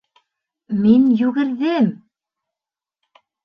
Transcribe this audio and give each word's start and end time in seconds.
—Мин 0.85 1.03
йүгерҙем... 1.21 1.93